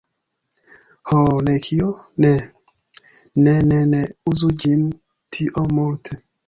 [1.11, 1.19] Ho..
[1.49, 1.89] ne kio?
[2.25, 2.33] Ne!
[3.43, 4.01] Ne ne ne ne
[4.33, 4.87] uzu ĝin
[5.37, 6.23] tiom multe!